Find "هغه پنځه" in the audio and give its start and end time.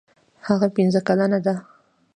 0.47-0.99